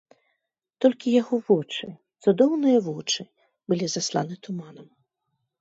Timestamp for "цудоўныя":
2.25-2.79